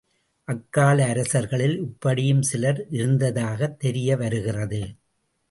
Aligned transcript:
அக்கால 0.47 1.05
அரசர்களில் 1.05 1.77
இப்படியும் 1.79 2.41
சிலர் 2.41 2.87
இருந்ததாகத் 2.89 3.85
தெரியவருகிறது. 3.85 4.81